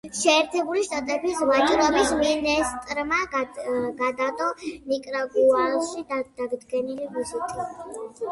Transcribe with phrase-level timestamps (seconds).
[0.17, 4.47] შეერთებული შტატების ვაჭრობის მინისტრმა გადადო
[4.93, 7.69] ნიკარაგუაში დაგეგმილი ვიზიტი.